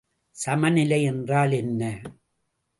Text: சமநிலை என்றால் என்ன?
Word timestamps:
சமநிலை 0.35 1.03
என்றால் 1.03 1.51
என்ன? 1.51 1.81